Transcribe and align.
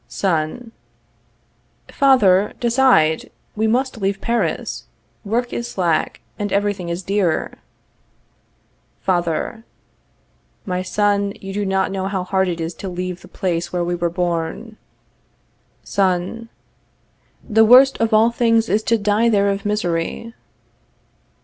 _Son. 0.07 0.71
Father, 1.89 2.53
decide; 2.59 3.29
we 3.55 3.67
must 3.67 4.01
leave 4.01 4.19
Paris. 4.19 4.85
Work 5.23 5.53
is 5.53 5.69
slack, 5.69 6.21
and 6.39 6.51
everything 6.51 6.89
is 6.89 7.03
dear. 7.03 7.59
Father. 9.01 9.63
My 10.65 10.81
son, 10.81 11.33
you 11.39 11.53
do 11.53 11.67
not 11.67 11.91
know 11.91 12.07
how 12.07 12.23
hard 12.23 12.47
it 12.47 12.59
is 12.59 12.73
to 12.81 12.89
leave 12.89 13.21
the 13.21 13.27
place 13.27 13.71
where 13.71 13.83
we 13.83 13.93
were 13.93 14.09
born. 14.09 14.75
Son. 15.83 16.49
The 17.47 17.63
worst 17.63 17.99
of 17.99 18.11
all 18.11 18.31
things 18.31 18.69
is 18.69 18.81
to 18.89 18.97
die 18.97 19.29
there 19.29 19.49
of 19.49 19.67
misery. 19.67 20.33